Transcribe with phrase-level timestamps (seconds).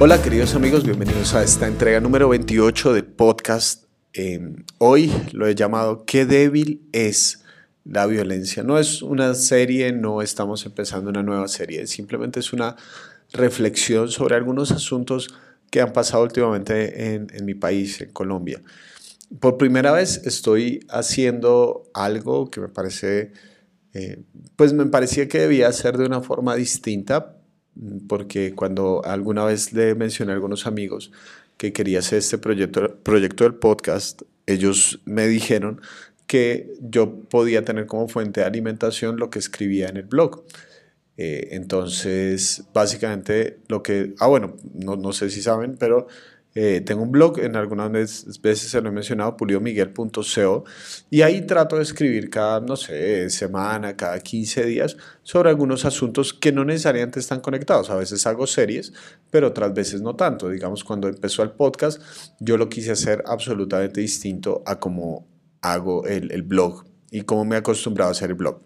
[0.00, 3.86] Hola queridos amigos, bienvenidos a esta entrega número 28 del podcast.
[4.12, 7.42] Eh, hoy lo he llamado ¿Qué débil es
[7.84, 8.62] la violencia?
[8.62, 12.76] No es una serie, no estamos empezando una nueva serie, simplemente es una
[13.32, 15.34] reflexión sobre algunos asuntos
[15.68, 18.62] que han pasado últimamente en, en mi país, en Colombia.
[19.40, 23.32] Por primera vez estoy haciendo algo que me parece,
[23.94, 24.22] eh,
[24.54, 27.37] pues me parecía que debía hacer de una forma distinta,
[28.08, 31.12] porque cuando alguna vez le mencioné a algunos amigos
[31.56, 35.80] que quería hacer este proyecto, proyecto del podcast, ellos me dijeron
[36.26, 40.44] que yo podía tener como fuente de alimentación lo que escribía en el blog.
[41.16, 46.06] Eh, entonces, básicamente lo que, ah bueno, no, no sé si saben, pero
[46.60, 50.64] eh, tengo un blog, en algunas veces, se lo he mencionado, pulidomiguel.co,
[51.08, 56.34] y ahí trato de escribir cada, no sé, semana, cada 15 días, sobre algunos asuntos
[56.34, 57.90] que no necesariamente están conectados.
[57.90, 58.92] A veces hago series,
[59.30, 60.48] pero otras veces no tanto.
[60.48, 62.02] Digamos, cuando empezó el podcast,
[62.40, 65.28] yo lo quise hacer absolutamente distinto a cómo
[65.60, 68.60] hago el, el blog y cómo me he acostumbrado a hacer el blog.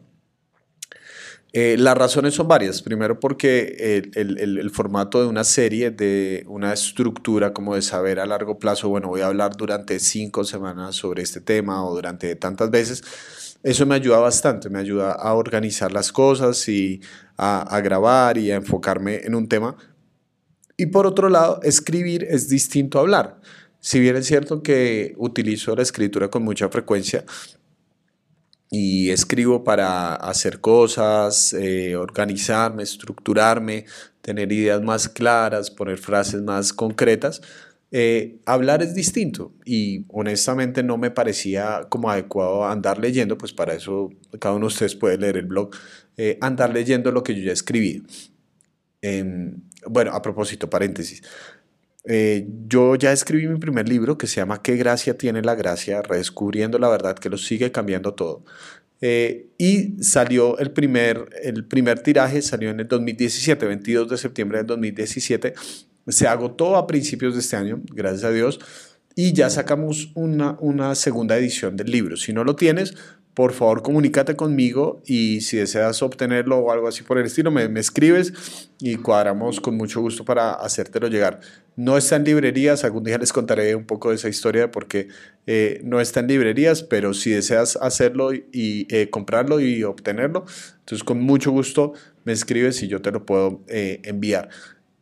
[1.55, 2.81] Eh, las razones son varias.
[2.83, 8.59] Primero porque el, formato de una serie, de una estructura como de saber a largo
[8.59, 13.03] plazo, bueno, voy a hablar durante cinco semanas sobre este tema o durante tantas veces,
[13.63, 17.01] eso me ayuda bastante, me ayuda a organizar las cosas y
[17.37, 19.77] a, a grabar y a enfocarme en un tema.
[20.77, 23.41] Y por otro lado, escribir es distinto a hablar.
[23.79, 27.25] Si bien es cierto que utilizo la escritura con mucha frecuencia,
[28.75, 33.85] y escribo para hacer cosas, eh, organizarme, estructurarme,
[34.23, 37.43] tener ideas más claras, poner frases más concretas.
[37.91, 43.75] Eh, hablar es distinto y honestamente no me parecía como adecuado andar leyendo, pues para
[43.75, 44.09] eso
[44.41, 45.77] cada uno de ustedes puede leer el blog,
[46.17, 48.03] eh, andar leyendo lo que yo ya escribí.
[49.03, 51.23] Em, bueno, a propósito, paréntesis.
[52.05, 56.03] Eh, yo ya escribí mi primer libro que se llama ¿Qué gracia tiene la gracia?
[56.03, 58.45] Redescubriendo la verdad que lo sigue cambiando todo.
[59.01, 64.59] Eh, y salió el primer, el primer tiraje, salió en el 2017, 22 de septiembre
[64.59, 65.55] del 2017.
[66.09, 68.61] Se agotó a principios de este año, gracias a Dios,
[69.15, 72.17] y ya sacamos una, una segunda edición del libro.
[72.17, 72.95] Si no lo tienes,
[73.35, 77.69] por favor comunícate conmigo y si deseas obtenerlo o algo así por el estilo, me,
[77.69, 81.41] me, escribes y cuadramos con mucho gusto para hacértelo llegar.
[81.75, 85.09] No está en librerías, algún día les contaré un poco de esa historia porque
[85.47, 90.45] eh, no está en librerías, pero si deseas hacerlo y eh, comprarlo y obtenerlo,
[90.81, 91.95] entonces con mucho gusto
[92.25, 94.51] me escribes y yo te lo puedo eh, enviar.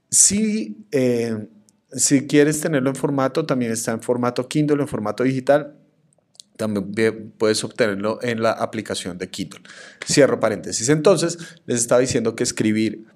[0.09, 0.77] Si,
[1.93, 5.80] si quieres tenerlo en formato, también está en formato Kindle, en formato digital
[6.61, 9.63] también puedes obtenerlo en la aplicación de Kindle.
[10.07, 10.91] Cierro paréntesis.
[10.91, 13.07] Entonces, les estaba diciendo que escribir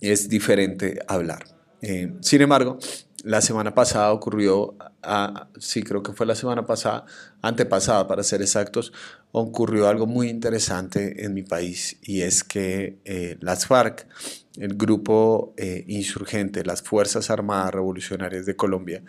[0.00, 1.44] es diferente a hablar.
[1.80, 2.78] Eh, sin embargo,
[3.22, 4.74] la semana pasada ocurrió,
[5.04, 7.06] ah, sí creo que fue la semana pasada,
[7.40, 8.92] antepasada para ser exactos,
[9.30, 14.08] ocurrió algo muy interesante en mi país y es que eh, las FARC,
[14.56, 19.04] el grupo eh, insurgente, las Fuerzas Armadas Revolucionarias de Colombia,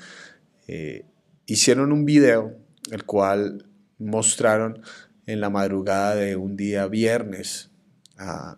[1.46, 4.82] hicieron un video el cual mostraron
[5.26, 7.72] en la madrugada de un día viernes
[8.20, 8.56] uh,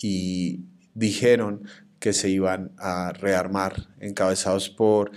[0.00, 1.66] y dijeron
[1.98, 5.10] que se iban a rearmar, encabezados por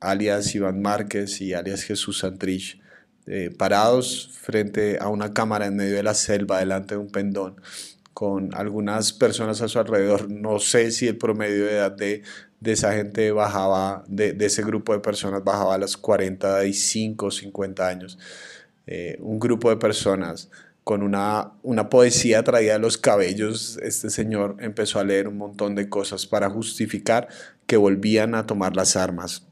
[0.00, 2.80] alias Iván Márquez y alias Jesús Santrich,
[3.26, 7.60] eh, parados frente a una cámara en medio de la selva, delante de un pendón,
[8.14, 10.30] con algunas personas a su alrededor.
[10.30, 12.22] No sé si el promedio de edad de
[12.60, 17.88] de esa gente bajaba, de, de, ese grupo de personas bajaba a los 45, 50
[17.88, 18.18] años.
[18.86, 20.50] Eh, un grupo de personas
[20.84, 25.74] con una, una poesía traída de los cabellos, este señor empezó a leer un montón
[25.74, 27.26] de cosas para justificar
[27.66, 29.44] que volvían a tomar las armas.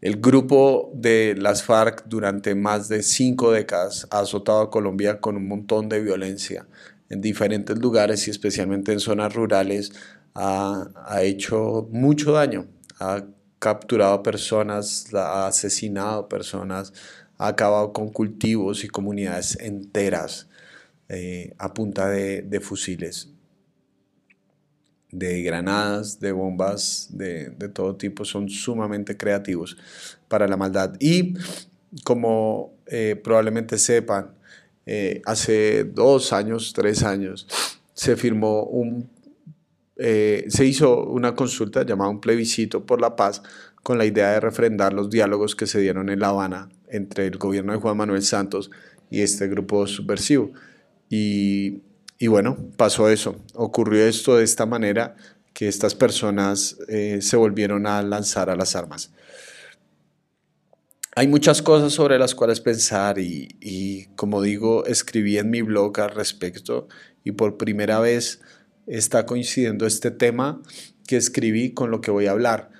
[0.00, 5.36] El grupo de las FARC durante más de cinco décadas ha azotado a Colombia con
[5.36, 6.66] un montón de violencia
[7.08, 9.92] en diferentes lugares y especialmente en zonas rurales
[10.34, 12.66] ha, ha hecho mucho daño,
[13.00, 13.24] ha
[13.58, 16.92] capturado personas, ha asesinado personas,
[17.38, 20.48] ha acabado con cultivos y comunidades enteras
[21.08, 23.30] eh, a punta de, de, fusiles,
[25.10, 28.24] de granadas, de bombas, de, de, todo tipo.
[28.24, 29.76] Son sumamente creativos
[30.28, 30.94] para la maldad.
[31.00, 31.34] Y
[32.04, 34.34] como eh, probablemente sepan,
[34.86, 37.46] eh, hace dos años, tres años,
[37.94, 39.08] se firmó un
[39.96, 43.42] eh, se hizo una consulta llamada un plebiscito por la paz
[43.82, 47.38] con la idea de refrendar los diálogos que se dieron en La Habana entre el
[47.38, 48.70] gobierno de Juan Manuel Santos
[49.10, 50.52] y este grupo subversivo.
[51.08, 51.82] Y,
[52.26, 55.14] bueno, pasó eso, ocurrió esto de esta manera
[55.52, 59.12] que estas personas eh, se volvieron a lanzar a las armas.
[61.14, 66.10] Hay muchas cosas sobre las cuales pensar y, como digo, escribí en mi blog al
[66.10, 66.88] respecto
[67.22, 68.40] y por primera vez
[68.86, 70.60] está coincidiendo este tema
[71.06, 72.70] que escribí con lo que voy a hablar.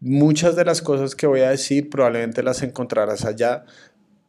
[0.00, 3.64] Muchas de las cosas que voy a decir probablemente las encontrarás allá,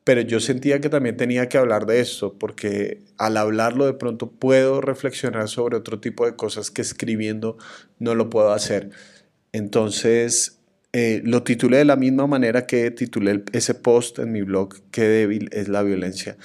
[0.03, 4.29] pero yo sentía que también tenía que hablar de esto, porque al hablarlo de pronto
[4.29, 7.57] puedo reflexionar sobre otro tipo de cosas que escribiendo
[7.99, 8.91] no lo puedo hacer.
[9.51, 10.59] Entonces,
[10.93, 15.01] eh, lo titulé de la misma manera que titulé ese post en mi blog, Qué
[15.03, 16.37] débil es la violencia.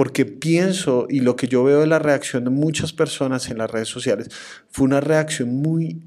[0.00, 3.70] Porque pienso, y lo que yo veo de la reacción de muchas personas en las
[3.70, 4.30] redes sociales,
[4.70, 6.00] fue una reacción muy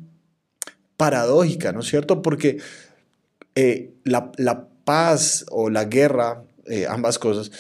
[0.98, 2.24] paradójica, ¿no es cierto?
[2.24, 2.58] Porque
[3.54, 7.52] eh, la, la paz o la guerra eh, ambas cosas,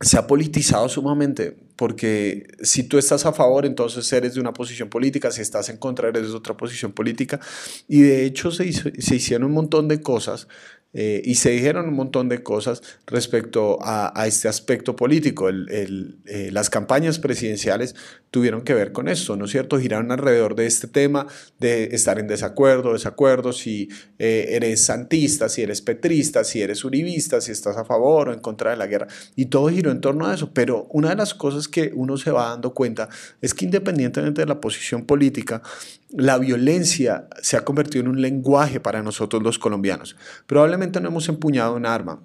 [0.00, 4.88] se ha politizado sumamente, porque si tú estás a favor, entonces eres de una posición
[4.88, 7.38] política, si estás en contra, eres de otra posición política,
[7.86, 10.48] y de hecho se, se hicieron un montón de cosas
[10.92, 15.48] eh, y se dijeron un montón de cosas respecto a, este aspecto político.
[15.48, 17.94] Eh, las campañas presidenciales
[18.30, 19.78] tuvieron que ver con esto, ¿no es cierto?
[19.78, 21.26] Giraron alrededor de este tema
[21.58, 23.88] de estar en desacuerdo, desacuerdo, si
[24.18, 28.40] eh, eres santista, si eres petrista, si eres uribista, si estás a favor o en
[28.40, 29.08] contra de la guerra.
[29.36, 30.52] Y todo giró en torno a eso.
[30.52, 33.08] Pero una de las cosas que uno se va dando cuenta
[33.40, 35.62] es que independientemente de la posición política,
[36.12, 40.16] la violencia se ha convertido en un lenguaje para nosotros los colombianos.
[40.46, 42.22] Probablemente no hemos empuñado un arma,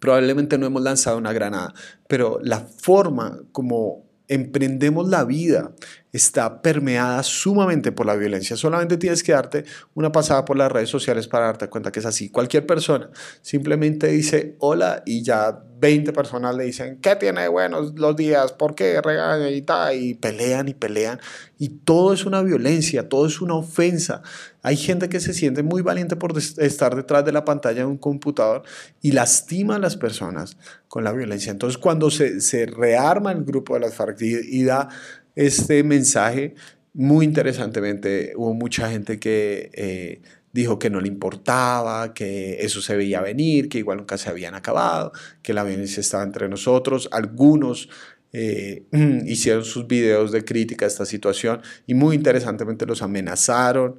[0.00, 1.74] probablemente no hemos lanzado una granada,
[2.08, 5.72] pero la forma como emprendemos la vida
[6.12, 8.56] está permeada sumamente por la violencia.
[8.56, 9.64] Solamente tienes que darte
[9.94, 12.30] una pasada por las redes sociales para darte cuenta que es así.
[12.30, 13.10] Cualquier persona
[13.42, 18.52] simplemente dice hola y ya 20 personas le dicen, ¿qué tiene buenos los días?
[18.52, 19.96] ¿Por qué regaña y tal?
[19.96, 21.18] Y pelean y pelean.
[21.58, 24.22] Y todo es una violencia, todo es una ofensa.
[24.62, 27.96] Hay gente que se siente muy valiente por estar detrás de la pantalla de un
[27.96, 28.62] computador
[29.00, 31.50] y lastima a las personas con la violencia.
[31.50, 34.88] Entonces, cuando se, se rearma el grupo de las FARC y, da
[35.34, 36.54] este mensaje,
[36.92, 39.70] muy interesantemente, hubo mucha gente que...
[39.74, 40.22] Eh,
[40.52, 44.54] dijo que no le importaba, que eso se veía venir, que igual nunca se habían
[44.54, 45.12] acabado,
[45.42, 47.08] que la violencia estaba entre nosotros.
[47.12, 47.88] Algunos
[48.32, 48.84] eh,
[49.26, 53.98] hicieron sus videos de crítica a esta situación y muy interesantemente los amenazaron.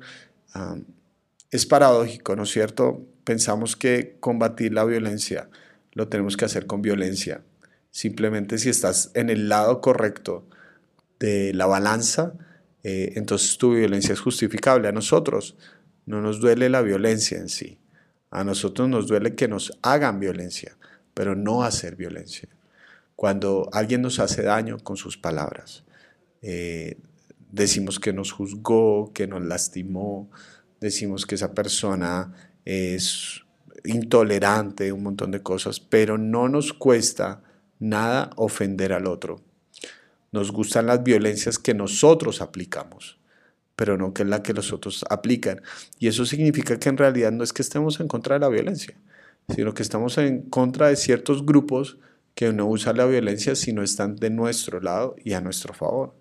[1.49, 3.05] es paradójico, ¿no es cierto?
[3.23, 5.49] Pensamos que combatir la violencia
[5.93, 7.43] lo tenemos que hacer con violencia.
[7.89, 10.47] Simplemente si estás en el lado correcto
[11.21, 12.33] de la balanza,
[12.83, 14.87] eh, entonces tu violencia es justificable.
[14.87, 15.55] A nosotros
[16.05, 17.77] no nos duele la violencia en sí.
[18.31, 20.77] A nosotros nos duele que nos hagan violencia,
[21.13, 22.49] pero no hacer violencia.
[23.15, 25.83] Cuando alguien nos hace daño con sus palabras,
[26.41, 26.97] eh,
[27.51, 30.31] decimos que nos juzgó, que nos lastimó,
[30.79, 32.33] decimos que esa persona
[32.65, 33.41] es
[33.83, 37.43] intolerante, un montón de cosas, pero no nos cuesta
[37.79, 39.43] nada ofender al otro.
[40.31, 43.21] Nos gustan las violencias que nosotros aplicamos
[43.81, 45.63] pero no que es la que los otros aplican.
[45.97, 48.95] Y eso significa que en realidad no es que estemos en contra de la violencia,
[49.49, 51.97] sino que estamos en contra de ciertos grupos
[52.35, 56.13] que no usan la violencia, sino están de nuestro lado y a nuestro favor.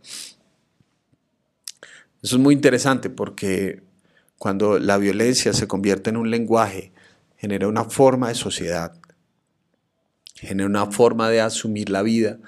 [2.23, 3.83] Eso es muy interesante porque
[4.39, 6.93] cuando la violencia se convierte en un lenguaje,
[7.37, 8.95] genera una forma de sociedad,
[10.35, 12.39] genera una forma de asumir la vida,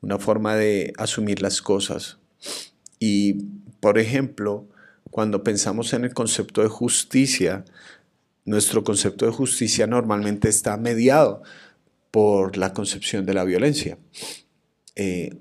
[0.00, 2.18] una forma de asumir las cosas.
[2.98, 3.44] Y
[3.80, 4.68] por ejemplo,
[5.10, 7.64] cuando pensamos en el concepto de justicia,
[8.44, 11.42] nuestro concepto de justicia normalmente está mediado
[12.10, 13.98] por la concepción de la violencia.
[14.96, 15.36] Eh,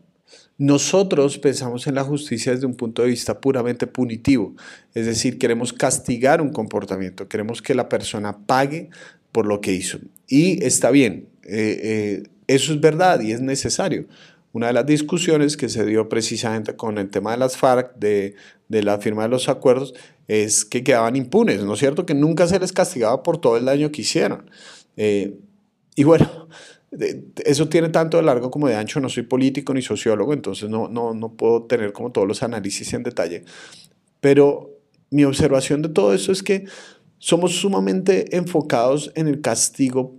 [0.57, 4.55] nosotros pensamos en la justicia desde un punto de vista puramente punitivo,
[4.95, 8.89] es decir, queremos castigar un comportamiento, queremos que la persona pague
[9.31, 9.99] por lo que hizo.
[10.27, 14.07] Y está bien, eh, eh, eso es verdad y es necesario.
[14.57, 18.33] Una de las discusiones que se dio precisamente con el tema de las FARC, de,
[18.69, 19.93] la firma de los acuerdos,
[20.27, 22.07] es que quedaban impunes, ¿no es cierto?
[22.07, 24.49] Que nunca se les castigaba por todo el daño que hicieron.
[24.95, 25.37] Eh,
[25.95, 26.47] y bueno,
[27.45, 28.99] eso tiene tanto de largo como de ancho.
[28.99, 32.91] No soy político ni sociólogo, entonces no, no, no puedo tener como todos los análisis
[32.95, 33.43] en detalle.
[34.21, 34.71] Pero
[35.11, 36.65] mi observación de todo eso es que
[37.19, 40.15] somos sumamente enfocados en el castigo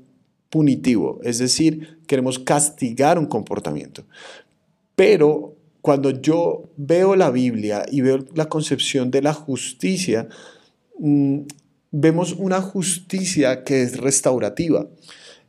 [0.50, 4.04] punitivo, es decir, queremos castigar un comportamiento.
[4.94, 10.28] Pero cuando yo veo la Biblia y veo la concepción de la justicia,
[10.98, 11.40] mm,
[11.90, 14.88] vemos una justicia que es restaurativa,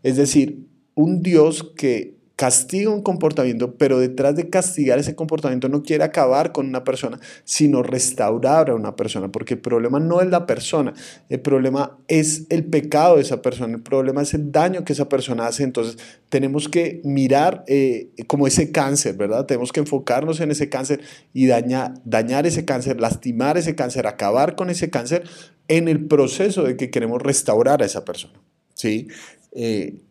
[0.04, 5.84] es decir, un Dios que castiga un comportamiento, pero detrás de castigar ese comportamiento no
[5.84, 10.30] quiere acabar con una persona, sino restaurar a una persona, porque el problema no es
[10.30, 10.94] la persona,
[11.28, 15.10] el problema es el pecado de esa persona, el problema es el daño que esa
[15.10, 15.98] persona hace, entonces
[16.30, 19.46] tenemos que mirar eh, como ese cáncer, ¿verdad?
[19.46, 21.02] Tenemos que enfocarnos en ese cáncer
[21.34, 25.26] y dañar, ese cáncer, lastimar ese cáncer, acabar con ese cáncer
[25.68, 28.40] en el proceso de que queremos restaurar a esa persona,
[28.76, 29.10] ¿sí?
[29.52, 30.04] Eh,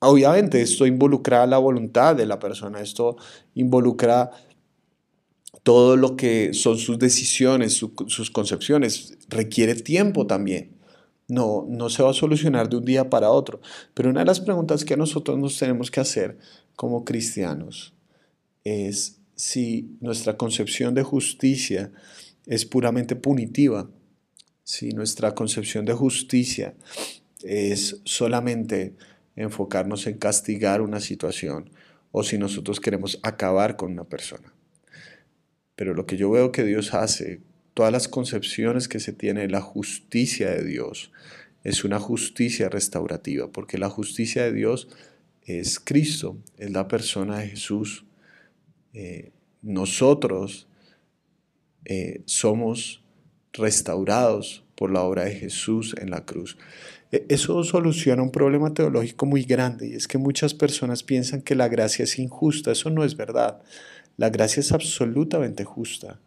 [0.00, 3.16] Obviamente esto involucra la voluntad de la persona, esto
[3.54, 4.30] involucra
[5.62, 10.76] todo lo que son sus decisiones, sus concepciones, requiere tiempo también.
[11.28, 13.60] No, no se va a solucionar de un día para otro.
[13.94, 16.38] Pero una de las preguntas que nosotros nos tenemos que hacer
[16.76, 17.94] como cristianos
[18.62, 21.90] es si nuestra concepción de justicia
[22.46, 23.90] es puramente punitiva,
[24.62, 26.76] si nuestra concepción de justicia
[27.42, 28.96] es solamente
[29.36, 31.70] enfocarnos en castigar una situación
[32.10, 34.52] o si nosotros queremos acabar con una persona.
[35.76, 37.40] Pero lo que yo veo que Dios hace,
[37.74, 41.12] todas las concepciones que se tiene de la justicia de Dios,
[41.62, 44.88] es una justicia restaurativa, porque la justicia de Dios
[45.42, 48.04] es Cristo, es la persona de Jesús.
[48.94, 50.68] Eh, nosotros
[51.84, 53.02] eh, somos
[53.52, 56.56] restaurados por la obra de Jesús en la cruz.
[57.10, 61.54] E, eso soluciona un problema teológico muy grande y es que muchas personas piensan que
[61.54, 62.72] la gracia es injusta.
[62.72, 63.60] Eso no es verdad.
[64.16, 66.20] La gracia es absolutamente justa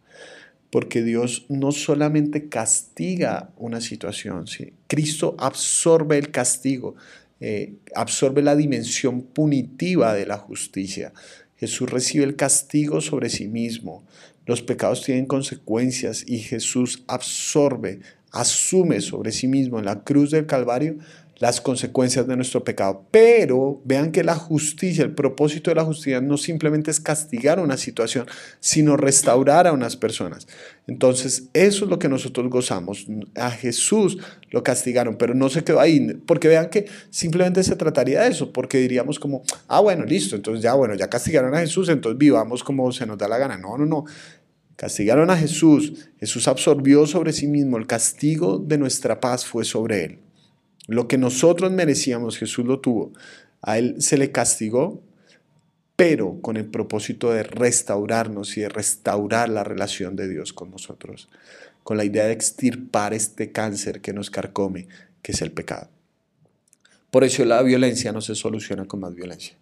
[0.70, 4.44] porque Dios no solamente castiga una situación.
[4.86, 6.94] Cristo absorbe el castigo,
[7.40, 11.12] eh, absorbe la dimensión punitiva de la justicia.
[11.56, 14.04] Jesús recibe el castigo sobre sí mismo.
[14.46, 18.00] Los pecados tienen consecuencias y Jesús absorbe
[18.32, 20.96] asume sobre sí mismo en la cruz del Calvario
[21.40, 23.06] las consecuencias de nuestro pecado.
[23.10, 27.78] Pero vean que la justicia, el propósito de la justicia no simplemente es castigar una
[27.78, 28.26] situación,
[28.60, 30.46] sino restaurar a unas personas.
[30.86, 33.06] Entonces, eso es lo que nosotros gozamos.
[33.36, 34.18] A Jesús
[34.50, 38.52] lo castigaron, pero no se quedó ahí, porque vean que simplemente se trataría de eso,
[38.52, 42.62] porque diríamos como, ah, bueno, listo, entonces ya, bueno, ya castigaron a Jesús, entonces vivamos
[42.62, 43.56] como se nos da la gana.
[43.56, 44.04] No, no, no.
[44.80, 46.08] Castigaron a Jesús.
[46.20, 50.18] Jesús absorbió sobre sí mismo el castigo de nuestra paz fue sobre él.
[50.86, 53.12] Lo que nosotros merecíamos, Jesús lo tuvo.
[53.60, 55.02] A él se le castigó,
[55.96, 61.28] pero con el propósito de restaurarnos y de restaurar la relación de Dios con nosotros,
[61.82, 64.88] con la idea de extirpar este cáncer que nos carcome,
[65.20, 65.90] que es el pecado.
[67.10, 69.58] Por eso la violencia no se soluciona con más violencia,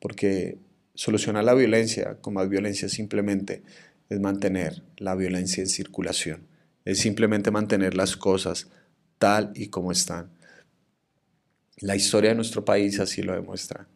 [0.00, 0.58] porque
[0.94, 3.64] solucionar la violencia con más violencia simplemente
[4.08, 6.46] es mantener la violencia en circulación,
[6.84, 8.68] es simplemente mantener las cosas
[9.18, 10.30] tal y como están.
[11.78, 13.88] La historia de nuestro país así lo demuestra.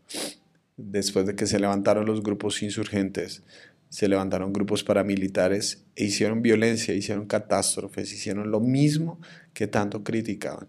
[0.77, 3.43] Después de que se levantaron los grupos insurgentes,
[3.89, 9.21] se levantaron grupos paramilitares e hicieron violencia, hicieron catástrofes, hicieron lo mismo
[9.55, 10.69] que tanto criticaban.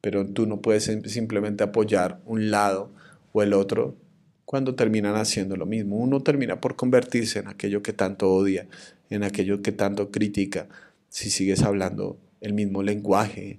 [0.00, 2.92] Pero tú no puedes simplemente apoyar un lado
[3.32, 3.96] o el otro
[4.54, 5.96] cuando terminan haciendo lo mismo.
[5.96, 8.68] Uno termina por convertirse en aquello que tanto odia,
[9.10, 10.68] en aquello que tanto critica,
[11.08, 13.58] si sigues hablando el mismo lenguaje,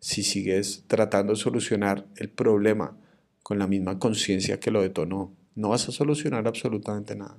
[0.00, 2.96] si sigues tratando de solucionar el problema
[3.44, 5.32] con la misma conciencia que lo detonó.
[5.54, 7.38] No vas a solucionar absolutamente nada.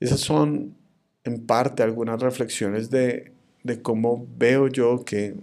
[0.00, 0.74] Esas son
[1.22, 3.30] en parte algunas reflexiones de,
[3.62, 5.36] de cómo veo yo que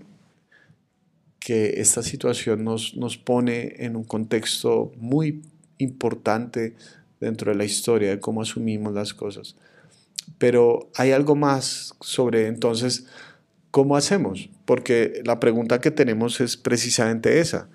[1.42, 5.42] que esta situación nos, nos pone en un contexto muy
[5.80, 6.76] importante
[7.20, 9.56] dentro de la historia de cómo asumimos las cosas.
[10.38, 13.08] Pero hay algo más sobre entonces
[13.72, 17.70] cómo hacemos, porque la pregunta que tenemos es precisamente esa.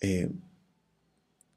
[0.00, 0.30] Eh,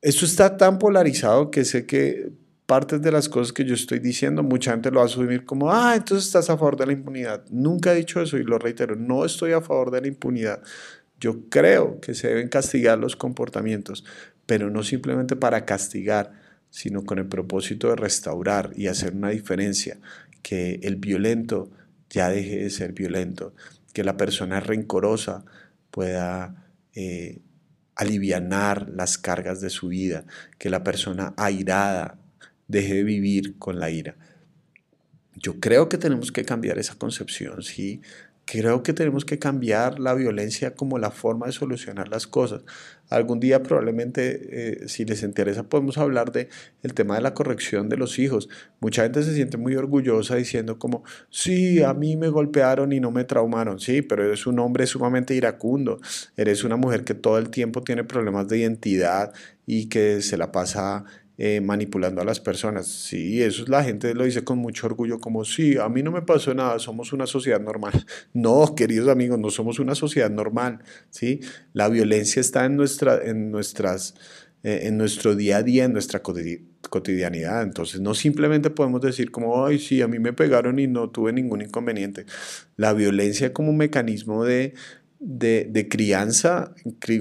[0.01, 2.31] esto está tan polarizado que sé que
[2.69, 5.71] partes de las cosas que yo estoy diciendo, mucha gente lo va a asumir como,
[5.73, 7.43] ah, entonces estás a favor de la impunidad.
[7.49, 10.61] Nunca he dicho eso y lo reitero, no estoy a favor de la impunidad.
[11.19, 14.05] Yo creo que se deben castigar los comportamientos,
[14.45, 16.31] pero no simplemente para castigar,
[16.69, 19.97] sino con el propósito de restaurar y hacer una diferencia,
[20.43, 21.71] que el violento
[22.11, 23.55] ya deje de ser violento,
[23.93, 25.43] que la persona rencorosa
[25.89, 27.41] pueda eh,
[27.95, 30.25] alivianar las cargas de su vida,
[30.59, 32.19] que la persona airada
[32.69, 34.15] deje de vivir con la ira.
[35.35, 38.01] Yo creo que tenemos que cambiar esa concepción, ¿sí?
[38.51, 42.63] creo que tenemos que cambiar la violencia como la forma de solucionar las cosas.
[43.07, 46.49] Algún día probablemente, eh, si les interesa, podemos hablar de
[46.81, 48.49] el tema de la corrección de los hijos.
[48.79, 53.11] Mucha gente se siente muy orgullosa diciendo como, sí, a mí me golpearon y no
[53.11, 53.79] me traumaron.
[53.79, 55.99] Sí, pero eres un hombre sumamente iracundo.
[56.35, 59.31] Eres una mujer que todo el tiempo tiene problemas de identidad
[59.67, 61.05] y que se la pasa
[61.41, 62.85] eh, manipulando a las personas.
[62.85, 66.11] Sí, eso es la gente lo dice con mucho orgullo, como sí, a mí no
[66.11, 67.93] me pasó nada, somos una sociedad normal.
[68.33, 70.79] No, queridos amigos, no somos una sociedad normal.
[71.11, 71.39] ¿sí?
[71.71, 74.15] La violencia está en, nuestra, en, nuestras,
[74.63, 76.21] eh, en nuestro día a día, en nuestra
[76.89, 77.63] cotidianidad.
[77.63, 81.31] Entonces, no simplemente podemos decir como, ay, sí, a mí me pegaron y no tuve
[81.31, 82.25] ningún inconveniente.
[82.75, 84.73] La violencia como mecanismo de,
[85.19, 86.73] de, de crianza,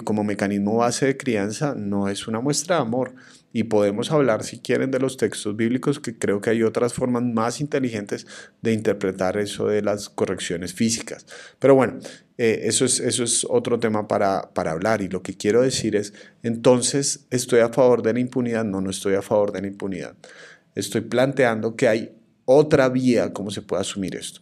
[0.03, 3.15] como mecanismo base de crianza, no es una muestra de amor
[3.59, 7.25] y podemos hablar, si quieren, de los textos bíblicos, que creo que hay otras formas
[7.25, 8.25] más inteligentes
[8.63, 11.27] de interpretar eso de las correcciones físicas.
[11.59, 11.99] Pero bueno,
[12.37, 15.03] eh, eso, es, eso es otro tema para, para hablar.
[15.03, 18.65] Y lo que quiero decir es, entonces, ¿estoy a favor de la impunidad?
[18.65, 20.15] No, no estoy a favor de la impunidad.
[20.77, 22.13] Estoy planteando que hay
[22.45, 24.41] otra vía cómo se puede asumir esto.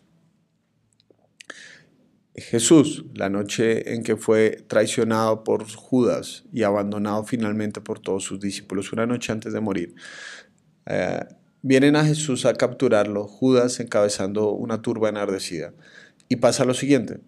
[2.37, 8.41] Jesús, la noche en que fue traicionado por Judas y abandonado finalmente por todos sus
[8.41, 9.95] discípulos, una noche antes de morir,
[10.85, 11.21] eh,
[11.63, 15.73] vienen a Jesús a capturarlo, Judas encabezando una turba enardecida.
[16.29, 17.21] Y pasa lo siguiente.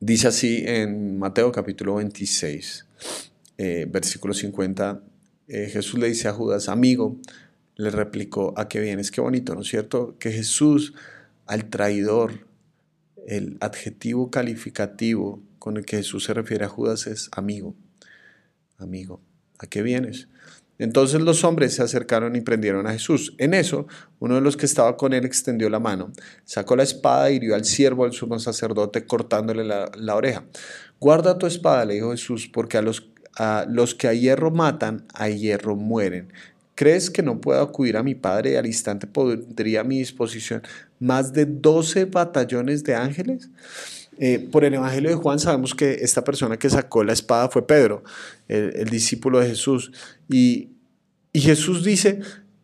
[0.00, 2.86] Dice así en Mateo capítulo 26,
[3.58, 5.02] eh, versículo 50,
[5.48, 7.16] eh, Jesús le dice a Judas, amigo,
[7.76, 9.10] le replicó, ¿a qué vienes?
[9.10, 10.16] Qué bonito, ¿no es cierto?
[10.18, 10.94] Que Jesús
[11.46, 12.45] al traidor,
[13.26, 17.74] el adjetivo calificativo con el que Jesús se refiere a Judas es amigo.
[18.78, 19.20] Amigo,
[19.58, 20.28] ¿a qué vienes?
[20.78, 23.34] Entonces los hombres se acercaron y prendieron a Jesús.
[23.38, 23.86] En eso,
[24.18, 26.12] uno de los que estaba con él extendió la mano,
[26.44, 30.44] sacó la espada y hirió al siervo del sumo sacerdote cortándole la, oreja.
[31.00, 35.06] Guarda tu espada, le dijo Jesús, porque a los, a los que a hierro matan,
[35.14, 36.32] a hierro mueren.
[36.76, 40.62] ¿Crees que no puedo acudir a mi Padre y al instante podría a mi disposición
[41.00, 43.48] más de 12 batallones de ángeles?
[44.18, 47.66] Eh, por el Evangelio de Juan sabemos que esta persona que sacó la espada fue
[47.66, 48.04] Pedro,
[48.48, 49.90] el, discípulo de Jesús.
[50.28, 50.68] Y,
[51.32, 52.20] y, Jesús dice,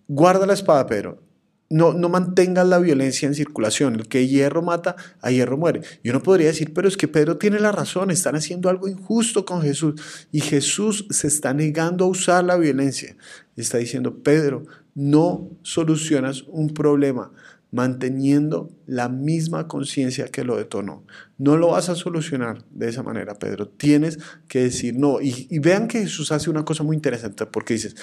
[0.08, 1.22] guarda la espada, Pedro.
[1.70, 3.94] No, no mantengas la violencia en circulación.
[3.94, 5.80] El que hierro mata, a hierro muere.
[6.02, 9.46] Y uno podría decir, pero es que Pedro tiene la razón, están haciendo algo injusto
[9.46, 10.28] con Jesús.
[10.32, 13.16] Y Jesús se está negando a usar la violencia.
[13.56, 17.32] Está diciendo, Pedro, no solucionas un problema
[17.70, 21.04] manteniendo la misma conciencia que lo detonó.
[21.38, 23.66] No lo vas a solucionar de esa manera, Pedro.
[23.68, 25.20] Tienes que decir no.
[25.20, 27.96] Y, vean que Jesús hace una cosa muy interesante porque dices,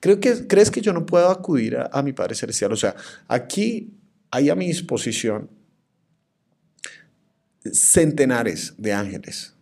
[0.00, 2.72] ¿Creo que, ¿crees que yo no puedo acudir a, a mi Padre Celestial?
[2.72, 2.96] O sea,
[3.28, 3.92] aquí
[4.32, 5.48] hay a mi disposición
[7.64, 9.54] centenares de ángeles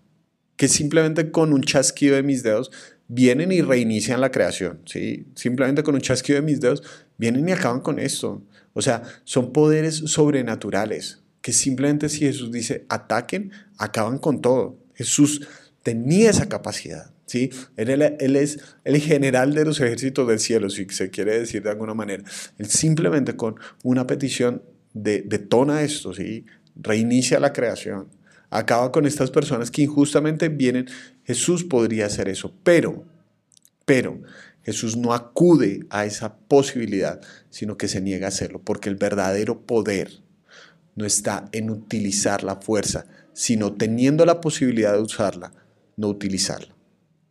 [0.56, 2.70] que simplemente con un chasquido de mis dedos
[3.12, 5.26] vienen y reinician la creación, ¿sí?
[5.34, 6.84] Simplemente con un chasquido de mis dedos
[7.18, 8.40] vienen y acaban con esto.
[8.72, 14.78] O sea, son poderes sobrenaturales que simplemente si Jesús dice ataquen, acaban con todo.
[14.94, 15.48] Jesús
[15.82, 17.50] tenía esa capacidad, ¿sí?
[17.76, 17.90] Él,
[18.36, 22.22] es el general de los ejércitos del cielo, si se quiere decir de alguna manera.
[22.58, 26.46] Él simplemente con una petición de, detona esto, ¿sí?
[26.76, 28.19] Reinicia la creación
[28.50, 30.88] acaba con estas personas que injustamente vienen.
[31.24, 33.04] Jesús podría hacer eso, pero,
[33.84, 34.20] pero
[34.62, 39.62] Jesús no acude a esa posibilidad, sino que se niega a hacerlo, porque el verdadero
[39.62, 40.22] poder
[40.96, 45.52] no está en utilizar la fuerza, sino teniendo la posibilidad de usarla,
[45.96, 46.74] no utilizarla.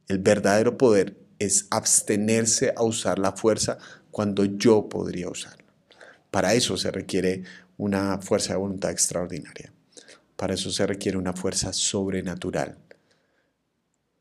[0.07, 3.77] El verdadero poder es abstenerse a usar la fuerza
[4.11, 5.65] cuando yo podría usarla.
[6.31, 7.43] Para eso se requiere
[7.77, 9.71] una fuerza de voluntad extraordinaria.
[10.39, 12.77] Para eso se requiere una fuerza sobrenatural.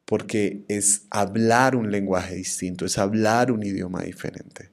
[0.04, 4.72] Porque es hablar un lenguaje distinto, es hablar un idioma diferente.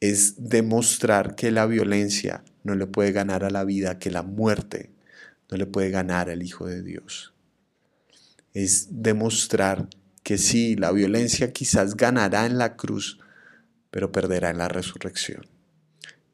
[0.00, 4.90] Es demostrar que la violencia no le puede ganar a la vida, que la muerte
[5.50, 7.32] no le puede ganar al Hijo de Dios.
[8.52, 9.88] Es demostrar
[10.22, 13.18] que sí, la violencia quizás ganará en la cruz,
[13.90, 15.46] pero perderá en la resurrección.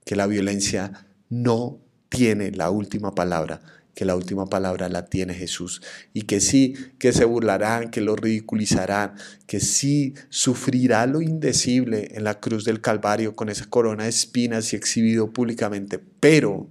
[0.05, 3.61] Que la violencia no tiene la última palabra,
[3.97, 5.81] que la última palabra la tiene Jesús
[6.13, 9.15] y que sí, que se burlarán, que lo ridiculizarán,
[9.47, 14.71] que sí sufrirá lo indecible en la cruz del Calvario con esa corona de espinas
[14.75, 16.69] y exhibido públicamente, pero,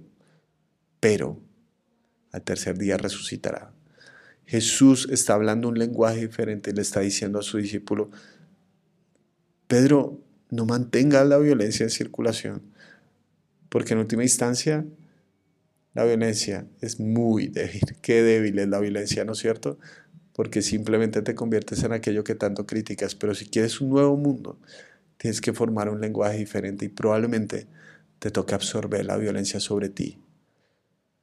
[1.00, 1.42] pero,
[2.30, 3.72] al tercer día resucitará.
[4.44, 8.08] Jesús está hablando un lenguaje diferente le está diciendo a su discípulo,
[9.66, 12.62] Pedro, no mantenga la violencia en circulación,
[13.68, 14.86] porque en última instancia
[15.96, 17.96] la violencia es muy débil.
[18.02, 19.78] Qué débil es la violencia, ¿no es cierto?
[20.34, 23.14] Porque simplemente te conviertes en aquello que tanto criticas.
[23.14, 24.58] Pero si quieres un nuevo mundo,
[25.16, 27.66] tienes que formar un lenguaje diferente y probablemente
[28.18, 30.18] te toque absorber la violencia sobre ti.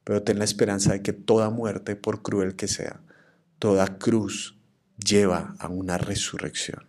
[0.04, 3.00] Pero ten la esperanza de que toda muerte, por cruel que sea,
[3.60, 4.58] toda cruz
[4.98, 6.84] lleva a una resurrección.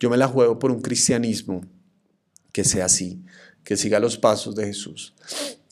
[0.00, 1.66] Yo me la juego por un cristianismo
[2.50, 3.22] que sea así,
[3.62, 5.14] que siga los pasos de Jesús,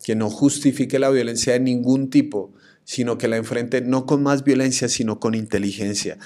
[0.04, 2.52] que no justifique la violencia de ningún tipo,
[2.84, 6.18] sino que la enfrente no con más violencia, sino con inteligencia.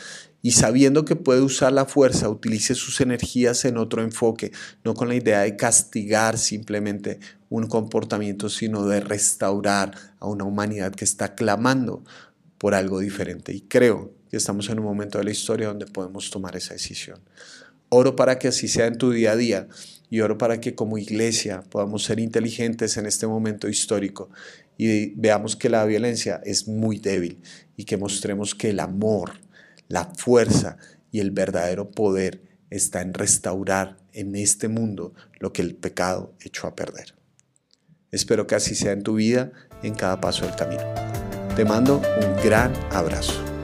[0.43, 4.53] Y sabiendo que puede usar la fuerza, utilice sus energías en otro enfoque,
[4.85, 10.93] no con la idea de castigar simplemente un comportamiento, sino de restaurar a una humanidad
[10.93, 12.05] que está clamando
[12.59, 13.53] por algo diferente.
[13.53, 17.21] Y creo que estamos en un momento de la historia donde podemos tomar esa decisión.
[17.91, 19.69] Oro para que así sea en tu día a día
[20.11, 24.31] y oro para que como iglesia podamos ser inteligentes en este momento histórico
[24.77, 27.42] y veamos que la violencia es muy débil
[27.77, 29.33] y que mostremos que el amor,
[29.88, 30.79] la fuerza
[31.11, 36.66] y el verdadero poder está en restaurar en este mundo lo que el pecado echó
[36.66, 37.14] a perder.
[38.11, 40.83] Espero que así sea en tu vida, en cada paso del camino.
[41.57, 43.58] Te mando un gran abrazo.